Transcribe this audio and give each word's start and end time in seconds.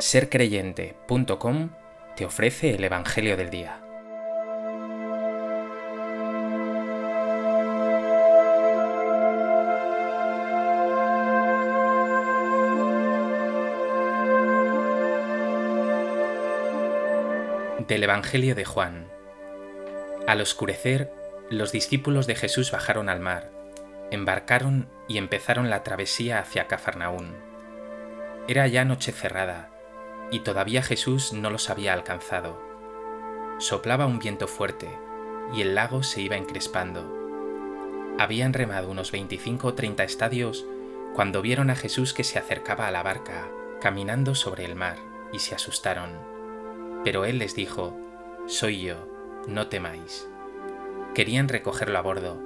sercreyente.com 0.00 1.70
te 2.16 2.24
ofrece 2.24 2.70
el 2.74 2.84
Evangelio 2.84 3.36
del 3.36 3.50
Día. 3.50 3.80
Del 17.88 18.04
Evangelio 18.04 18.54
de 18.54 18.64
Juan. 18.64 19.08
Al 20.26 20.40
oscurecer, 20.40 21.10
los 21.50 21.72
discípulos 21.72 22.26
de 22.26 22.36
Jesús 22.36 22.70
bajaron 22.70 23.08
al 23.08 23.18
mar, 23.18 23.50
embarcaron 24.10 24.88
y 25.08 25.18
empezaron 25.18 25.70
la 25.70 25.82
travesía 25.82 26.38
hacia 26.38 26.68
Cafarnaún. 26.68 27.34
Era 28.46 28.66
ya 28.66 28.84
noche 28.84 29.12
cerrada, 29.12 29.70
y 30.30 30.40
todavía 30.40 30.82
Jesús 30.82 31.32
no 31.32 31.50
los 31.50 31.70
había 31.70 31.92
alcanzado. 31.92 32.60
Soplaba 33.58 34.06
un 34.06 34.18
viento 34.18 34.46
fuerte, 34.46 34.88
y 35.54 35.62
el 35.62 35.74
lago 35.74 36.02
se 36.02 36.20
iba 36.20 36.36
encrespando. 36.36 37.16
Habían 38.18 38.52
remado 38.52 38.90
unos 38.90 39.12
25 39.12 39.68
o 39.68 39.74
30 39.74 40.04
estadios 40.04 40.66
cuando 41.14 41.42
vieron 41.42 41.70
a 41.70 41.76
Jesús 41.76 42.12
que 42.12 42.24
se 42.24 42.38
acercaba 42.38 42.86
a 42.86 42.90
la 42.90 43.02
barca, 43.02 43.48
caminando 43.80 44.34
sobre 44.34 44.64
el 44.64 44.74
mar, 44.74 44.98
y 45.32 45.38
se 45.38 45.54
asustaron. 45.54 46.10
Pero 47.04 47.24
él 47.24 47.38
les 47.38 47.54
dijo, 47.54 47.96
Soy 48.46 48.82
yo, 48.82 48.96
no 49.46 49.68
temáis. 49.68 50.28
Querían 51.14 51.48
recogerlo 51.48 51.98
a 51.98 52.02
bordo, 52.02 52.38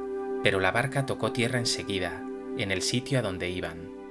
pero 0.43 0.61
la 0.61 0.71
barca 0.71 1.07
tocó 1.07 1.33
tierra 1.33 1.59
enseguida, 1.59 2.23
en 2.59 2.71
el 2.71 2.83
sitio 2.83 3.19
a 3.19 3.23
donde 3.23 3.51
iban. 3.51 4.02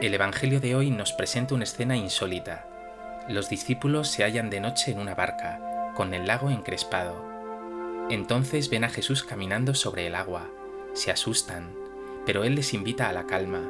El 0.00 0.14
Evangelio 0.14 0.60
de 0.60 0.74
hoy 0.74 0.90
nos 0.90 1.12
presenta 1.12 1.54
una 1.54 1.64
escena 1.64 1.94
insólita. 1.94 2.66
Los 3.28 3.50
discípulos 3.50 4.08
se 4.08 4.24
hallan 4.24 4.48
de 4.48 4.58
noche 4.58 4.92
en 4.92 4.98
una 4.98 5.14
barca, 5.14 5.92
con 5.94 6.14
el 6.14 6.26
lago 6.26 6.48
encrespado. 6.48 7.22
Entonces 8.08 8.70
ven 8.70 8.84
a 8.84 8.88
Jesús 8.88 9.22
caminando 9.22 9.74
sobre 9.74 10.06
el 10.06 10.14
agua, 10.14 10.48
se 10.94 11.10
asustan, 11.10 11.74
pero 12.24 12.44
Él 12.44 12.54
les 12.54 12.72
invita 12.72 13.10
a 13.10 13.12
la 13.12 13.26
calma. 13.26 13.60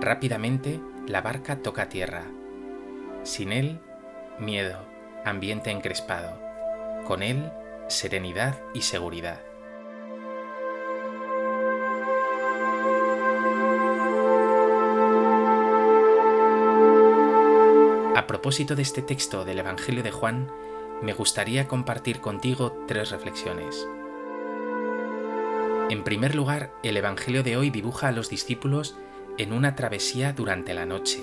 Rápidamente 0.00 0.78
la 1.08 1.20
barca 1.20 1.56
toca 1.56 1.88
tierra. 1.88 2.22
Sin 3.24 3.50
Él, 3.50 3.80
miedo, 4.38 4.86
ambiente 5.24 5.72
encrespado. 5.72 6.40
Con 7.08 7.24
Él, 7.24 7.50
serenidad 7.88 8.56
y 8.72 8.82
seguridad. 8.82 9.40
Propósito 18.40 18.74
de 18.74 18.80
este 18.80 19.02
texto 19.02 19.44
del 19.44 19.58
Evangelio 19.58 20.02
de 20.02 20.12
Juan, 20.12 20.50
me 21.02 21.12
gustaría 21.12 21.68
compartir 21.68 22.22
contigo 22.22 22.86
tres 22.88 23.10
reflexiones. 23.10 23.86
En 25.90 26.02
primer 26.04 26.34
lugar, 26.34 26.72
el 26.82 26.96
Evangelio 26.96 27.42
de 27.42 27.58
hoy 27.58 27.68
dibuja 27.68 28.08
a 28.08 28.12
los 28.12 28.30
discípulos 28.30 28.96
en 29.36 29.52
una 29.52 29.76
travesía 29.76 30.32
durante 30.32 30.72
la 30.72 30.86
noche. 30.86 31.20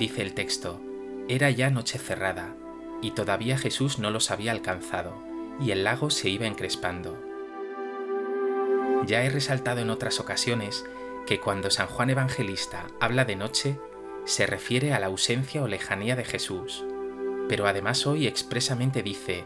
Dice 0.00 0.22
el 0.22 0.34
texto, 0.34 0.80
era 1.28 1.50
ya 1.50 1.70
noche 1.70 2.00
cerrada, 2.00 2.56
y 3.00 3.12
todavía 3.12 3.56
Jesús 3.56 4.00
no 4.00 4.10
los 4.10 4.32
había 4.32 4.50
alcanzado, 4.50 5.14
y 5.60 5.70
el 5.70 5.84
lago 5.84 6.10
se 6.10 6.30
iba 6.30 6.48
encrespando. 6.48 7.16
Ya 9.06 9.22
he 9.22 9.30
resaltado 9.30 9.82
en 9.82 9.90
otras 9.90 10.18
ocasiones 10.18 10.84
que 11.28 11.38
cuando 11.38 11.70
San 11.70 11.86
Juan 11.86 12.10
Evangelista 12.10 12.88
habla 12.98 13.24
de 13.24 13.36
noche, 13.36 13.78
se 14.24 14.46
refiere 14.46 14.92
a 14.92 15.00
la 15.00 15.06
ausencia 15.06 15.62
o 15.62 15.68
lejanía 15.68 16.16
de 16.16 16.24
Jesús, 16.24 16.84
pero 17.48 17.66
además 17.66 18.06
hoy 18.06 18.26
expresamente 18.26 19.02
dice, 19.02 19.44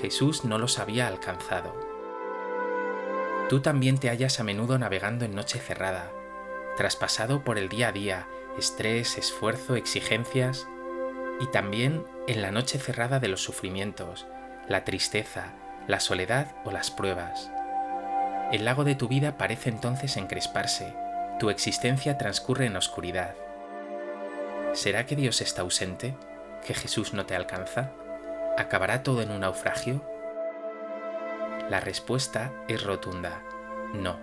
Jesús 0.00 0.44
no 0.44 0.58
los 0.58 0.78
había 0.78 1.06
alcanzado. 1.06 1.74
Tú 3.48 3.60
también 3.60 3.98
te 3.98 4.10
hallas 4.10 4.40
a 4.40 4.44
menudo 4.44 4.78
navegando 4.78 5.24
en 5.24 5.34
noche 5.34 5.58
cerrada, 5.58 6.12
traspasado 6.76 7.42
por 7.42 7.58
el 7.58 7.68
día 7.68 7.88
a 7.88 7.92
día, 7.92 8.28
estrés, 8.58 9.16
esfuerzo, 9.16 9.76
exigencias, 9.76 10.68
y 11.40 11.46
también 11.46 12.04
en 12.26 12.42
la 12.42 12.50
noche 12.50 12.78
cerrada 12.78 13.20
de 13.20 13.28
los 13.28 13.42
sufrimientos, 13.42 14.26
la 14.68 14.84
tristeza, 14.84 15.54
la 15.86 16.00
soledad 16.00 16.54
o 16.64 16.70
las 16.70 16.90
pruebas. 16.90 17.50
El 18.52 18.64
lago 18.64 18.84
de 18.84 18.94
tu 18.94 19.08
vida 19.08 19.38
parece 19.38 19.70
entonces 19.70 20.16
encresparse, 20.16 20.94
tu 21.38 21.48
existencia 21.48 22.18
transcurre 22.18 22.66
en 22.66 22.76
oscuridad. 22.76 23.34
¿Será 24.78 25.06
que 25.06 25.16
Dios 25.16 25.40
está 25.40 25.62
ausente? 25.62 26.14
¿Que 26.64 26.72
Jesús 26.72 27.12
no 27.12 27.26
te 27.26 27.34
alcanza? 27.34 27.90
¿Acabará 28.56 29.02
todo 29.02 29.22
en 29.22 29.32
un 29.32 29.40
naufragio? 29.40 30.04
La 31.68 31.80
respuesta 31.80 32.52
es 32.68 32.84
rotunda, 32.84 33.42
no. 33.92 34.20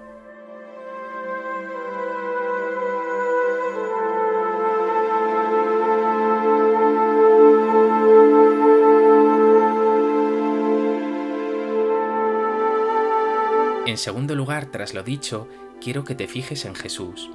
En 13.85 13.97
segundo 13.97 14.35
lugar, 14.35 14.67
tras 14.67 14.93
lo 14.93 15.03
dicho, 15.03 15.49
quiero 15.81 16.05
que 16.05 16.15
te 16.15 16.29
fijes 16.29 16.63
en 16.63 16.75
Jesús. 16.75 17.29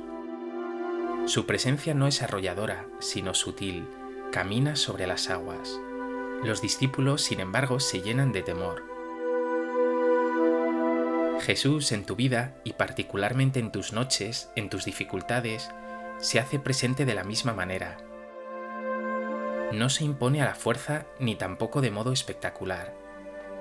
Su 1.26 1.46
presencia 1.46 1.94
no 1.94 2.06
es 2.06 2.22
arrolladora, 2.22 2.86
sino 2.98 3.34
sutil, 3.34 3.86
camina 4.32 4.74
sobre 4.74 5.06
las 5.06 5.30
aguas. 5.30 5.78
Los 6.42 6.60
discípulos, 6.62 7.22
sin 7.22 7.40
embargo, 7.40 7.78
se 7.78 8.00
llenan 8.00 8.32
de 8.32 8.42
temor. 8.42 8.84
Jesús 11.40 11.92
en 11.92 12.04
tu 12.04 12.16
vida 12.16 12.56
y 12.64 12.72
particularmente 12.72 13.60
en 13.60 13.70
tus 13.70 13.92
noches, 13.92 14.50
en 14.56 14.70
tus 14.70 14.84
dificultades, 14.84 15.70
se 16.18 16.40
hace 16.40 16.58
presente 16.58 17.04
de 17.04 17.14
la 17.14 17.24
misma 17.24 17.52
manera. 17.52 17.98
No 19.72 19.88
se 19.88 20.04
impone 20.04 20.42
a 20.42 20.46
la 20.46 20.54
fuerza 20.54 21.06
ni 21.18 21.36
tampoco 21.36 21.80
de 21.80 21.90
modo 21.90 22.12
espectacular. 22.12 22.94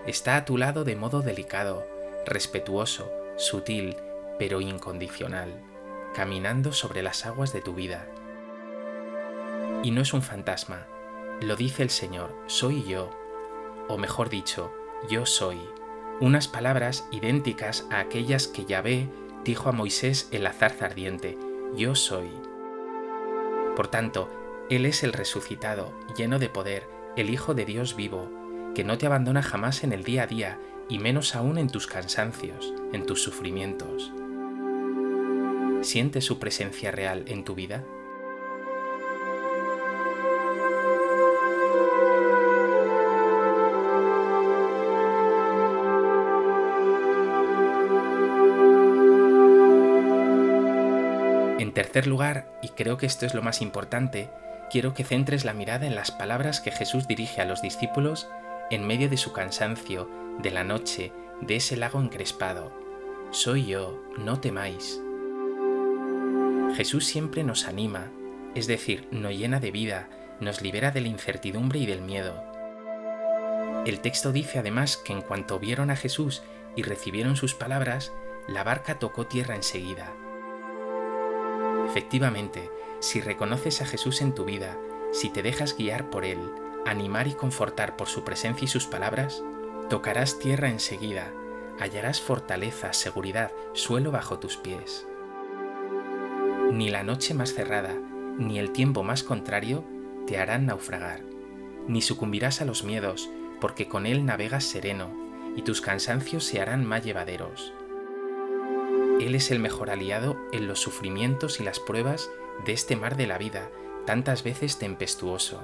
Está 0.07 0.37
a 0.37 0.45
tu 0.45 0.57
lado 0.57 0.85
de 0.85 0.95
modo 0.95 1.21
delicado, 1.21 1.85
respetuoso, 2.25 3.11
sutil, 3.37 3.95
pero 4.39 4.59
incondicional 4.61 5.68
caminando 6.13 6.71
sobre 6.71 7.03
las 7.03 7.25
aguas 7.25 7.53
de 7.53 7.61
tu 7.61 7.73
vida. 7.73 8.07
Y 9.83 9.91
no 9.91 10.01
es 10.01 10.13
un 10.13 10.21
fantasma, 10.21 10.87
lo 11.41 11.55
dice 11.55 11.83
el 11.83 11.89
Señor, 11.89 12.35
soy 12.47 12.83
yo, 12.83 13.09
o 13.87 13.97
mejor 13.97 14.29
dicho, 14.29 14.73
yo 15.09 15.25
soy, 15.25 15.59
unas 16.19 16.47
palabras 16.47 17.07
idénticas 17.11 17.87
a 17.89 17.99
aquellas 17.99 18.47
que 18.47 18.65
Yahvé 18.65 19.07
dijo 19.45 19.69
a 19.69 19.71
Moisés 19.71 20.27
en 20.31 20.43
la 20.43 20.51
zarza 20.51 20.85
ardiente, 20.85 21.37
yo 21.75 21.95
soy. 21.95 22.29
Por 23.75 23.87
tanto, 23.87 24.29
Él 24.69 24.85
es 24.85 25.03
el 25.03 25.13
resucitado, 25.13 25.93
lleno 26.17 26.39
de 26.39 26.49
poder, 26.49 26.87
el 27.15 27.29
Hijo 27.29 27.53
de 27.53 27.65
Dios 27.65 27.95
vivo, 27.95 28.29
que 28.75 28.83
no 28.83 28.97
te 28.97 29.05
abandona 29.05 29.41
jamás 29.41 29.83
en 29.83 29.93
el 29.93 30.03
día 30.03 30.23
a 30.23 30.27
día 30.27 30.59
y 30.89 30.99
menos 30.99 31.35
aún 31.35 31.57
en 31.57 31.69
tus 31.69 31.87
cansancios, 31.87 32.73
en 32.91 33.05
tus 33.05 33.23
sufrimientos. 33.23 34.11
¿Sientes 35.89 36.23
su 36.23 36.37
presencia 36.37 36.91
real 36.91 37.25
en 37.25 37.43
tu 37.43 37.55
vida? 37.55 37.83
En 51.57 51.73
tercer 51.73 52.05
lugar, 52.05 52.51
y 52.61 52.67
creo 52.69 52.97
que 52.97 53.07
esto 53.07 53.25
es 53.25 53.33
lo 53.33 53.41
más 53.41 53.63
importante, 53.63 54.29
quiero 54.69 54.93
que 54.93 55.03
centres 55.03 55.43
la 55.43 55.53
mirada 55.53 55.87
en 55.87 55.95
las 55.95 56.11
palabras 56.11 56.61
que 56.61 56.69
Jesús 56.69 57.07
dirige 57.07 57.41
a 57.41 57.45
los 57.45 57.63
discípulos 57.63 58.29
en 58.69 58.85
medio 58.85 59.09
de 59.09 59.17
su 59.17 59.33
cansancio, 59.33 60.07
de 60.37 60.51
la 60.51 60.63
noche, 60.63 61.11
de 61.41 61.55
ese 61.55 61.77
lago 61.77 61.99
encrespado. 61.99 62.71
Soy 63.31 63.65
yo, 63.65 63.99
no 64.19 64.39
temáis. 64.39 65.01
Jesús 66.75 67.05
siempre 67.05 67.43
nos 67.43 67.67
anima, 67.67 68.11
es 68.55 68.67
decir, 68.67 69.07
nos 69.11 69.33
llena 69.33 69.59
de 69.59 69.71
vida, 69.71 70.09
nos 70.39 70.61
libera 70.61 70.91
de 70.91 71.01
la 71.01 71.07
incertidumbre 71.07 71.79
y 71.79 71.85
del 71.85 72.01
miedo. 72.01 72.43
El 73.85 74.01
texto 74.01 74.31
dice 74.31 74.59
además 74.59 74.97
que 74.97 75.13
en 75.13 75.21
cuanto 75.21 75.59
vieron 75.59 75.89
a 75.89 75.95
Jesús 75.95 76.43
y 76.75 76.83
recibieron 76.83 77.35
sus 77.35 77.53
palabras, 77.55 78.11
la 78.47 78.63
barca 78.63 78.99
tocó 78.99 79.25
tierra 79.25 79.55
enseguida. 79.55 80.13
Efectivamente, 81.87 82.69
si 82.99 83.21
reconoces 83.21 83.81
a 83.81 83.85
Jesús 83.85 84.21
en 84.21 84.35
tu 84.35 84.45
vida, 84.45 84.77
si 85.11 85.29
te 85.29 85.41
dejas 85.41 85.75
guiar 85.75 86.09
por 86.09 86.25
Él, 86.25 86.39
animar 86.85 87.27
y 87.27 87.33
confortar 87.33 87.95
por 87.95 88.07
su 88.07 88.23
presencia 88.23 88.65
y 88.65 88.67
sus 88.67 88.85
palabras, 88.85 89.43
tocarás 89.89 90.39
tierra 90.39 90.69
enseguida, 90.69 91.31
hallarás 91.79 92.21
fortaleza, 92.21 92.93
seguridad, 92.93 93.51
suelo 93.73 94.11
bajo 94.11 94.39
tus 94.39 94.57
pies. 94.57 95.07
Ni 96.71 96.89
la 96.89 97.03
noche 97.03 97.33
más 97.33 97.53
cerrada, 97.53 97.95
ni 98.37 98.59
el 98.59 98.71
tiempo 98.71 99.03
más 99.03 99.23
contrario 99.23 99.83
te 100.27 100.37
harán 100.37 100.67
naufragar, 100.67 101.21
ni 101.87 102.01
sucumbirás 102.01 102.61
a 102.61 102.65
los 102.65 102.83
miedos, 102.83 103.29
porque 103.59 103.87
con 103.87 104.05
Él 104.05 104.23
navegas 104.25 104.65
sereno, 104.65 105.11
y 105.55 105.63
tus 105.63 105.81
cansancios 105.81 106.43
se 106.43 106.61
harán 106.61 106.85
más 106.85 107.03
llevaderos. 107.03 107.73
Él 109.19 109.35
es 109.35 109.49
el 109.49 109.59
mejor 109.59 109.89
aliado 109.89 110.37
en 110.51 110.67
los 110.67 110.79
sufrimientos 110.79 111.59
y 111.59 111.63
las 111.63 111.79
pruebas 111.79 112.29
de 112.65 112.73
este 112.73 112.95
mar 112.95 113.17
de 113.17 113.27
la 113.27 113.37
vida, 113.39 113.69
tantas 114.05 114.43
veces 114.43 114.77
tempestuoso. 114.77 115.63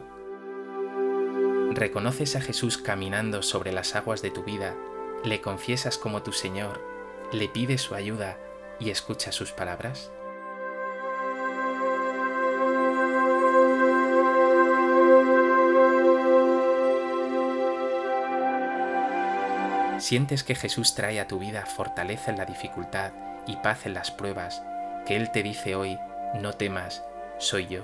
Reconoces 1.72 2.36
a 2.36 2.42
Jesús 2.42 2.78
caminando 2.78 3.44
sobre 3.44 3.72
las 3.72 3.96
aguas 3.96 4.22
de 4.22 4.32
tu 4.32 4.44
vida, 4.44 4.76
le 5.24 5.40
confiesas 5.40 5.98
como 5.98 6.24
tu 6.24 6.32
Señor, 6.32 6.82
le 7.32 7.48
pides 7.48 7.82
su 7.82 7.96
ayuda 7.96 8.40
y 8.80 8.90
escuchas 8.90 9.36
sus 9.36 9.52
palabras. 9.52 10.12
Sientes 20.06 20.44
que 20.44 20.54
Jesús 20.54 20.94
trae 20.94 21.20
a 21.20 21.28
tu 21.28 21.40
vida 21.40 21.66
fortaleza 21.66 22.30
en 22.30 22.38
la 22.38 22.46
dificultad 22.46 23.12
y 23.48 23.56
paz 23.56 23.88
en 23.88 23.96
las 23.96 24.12
pruebas, 24.12 24.62
que 25.08 25.16
Él 25.16 25.32
te 25.32 25.42
dice 25.42 25.76
hoy, 25.76 25.98
no 26.40 26.54
temas, 26.54 27.04
soy 27.40 27.66
yo. 27.66 27.82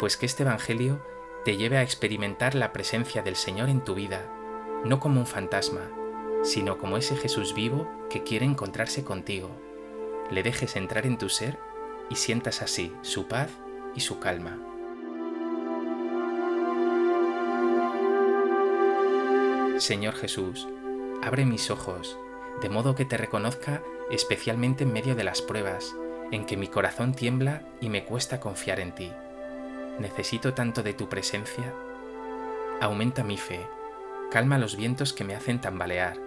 Pues 0.00 0.16
que 0.16 0.26
este 0.26 0.42
Evangelio 0.42 1.06
te 1.44 1.56
lleve 1.56 1.76
a 1.76 1.82
experimentar 1.82 2.56
la 2.56 2.72
presencia 2.72 3.22
del 3.22 3.36
Señor 3.36 3.68
en 3.68 3.84
tu 3.84 3.94
vida, 3.94 4.22
no 4.84 4.98
como 4.98 5.20
un 5.20 5.26
fantasma, 5.28 5.88
sino 6.42 6.78
como 6.78 6.96
ese 6.96 7.14
Jesús 7.14 7.54
vivo 7.54 7.88
que 8.10 8.24
quiere 8.24 8.44
encontrarse 8.44 9.04
contigo. 9.04 9.73
Le 10.30 10.42
dejes 10.42 10.76
entrar 10.76 11.06
en 11.06 11.18
tu 11.18 11.28
ser 11.28 11.58
y 12.10 12.16
sientas 12.16 12.62
así 12.62 12.92
su 13.02 13.26
paz 13.28 13.50
y 13.94 14.00
su 14.00 14.18
calma. 14.18 14.58
Señor 19.78 20.14
Jesús, 20.14 20.68
abre 21.22 21.44
mis 21.44 21.70
ojos, 21.70 22.16
de 22.62 22.68
modo 22.68 22.94
que 22.94 23.04
te 23.04 23.16
reconozca 23.16 23.82
especialmente 24.10 24.84
en 24.84 24.92
medio 24.92 25.14
de 25.14 25.24
las 25.24 25.42
pruebas, 25.42 25.94
en 26.30 26.46
que 26.46 26.56
mi 26.56 26.68
corazón 26.68 27.14
tiembla 27.14 27.62
y 27.80 27.88
me 27.88 28.04
cuesta 28.04 28.40
confiar 28.40 28.80
en 28.80 28.94
ti. 28.94 29.12
Necesito 29.98 30.54
tanto 30.54 30.82
de 30.82 30.94
tu 30.94 31.08
presencia. 31.08 31.72
Aumenta 32.80 33.24
mi 33.24 33.36
fe, 33.36 33.66
calma 34.30 34.58
los 34.58 34.76
vientos 34.76 35.12
que 35.12 35.24
me 35.24 35.34
hacen 35.34 35.60
tambalear 35.60 36.18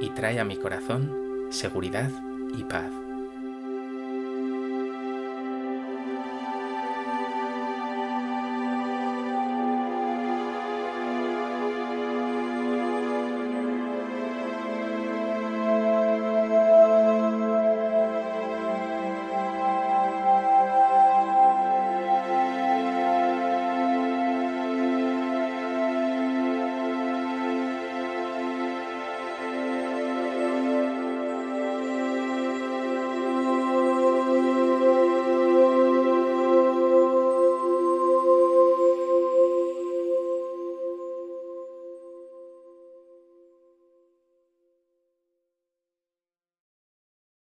y 0.00 0.10
trae 0.10 0.38
a 0.38 0.44
mi 0.44 0.56
corazón 0.56 1.48
seguridad 1.50 2.10
y 2.56 2.64
paz. 2.64 3.07